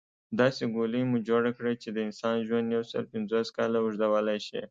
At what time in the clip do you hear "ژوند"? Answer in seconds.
2.47-2.67